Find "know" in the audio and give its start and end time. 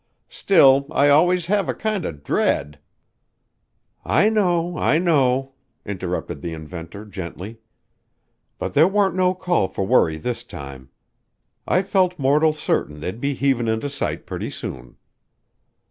4.29-4.75, 4.97-5.53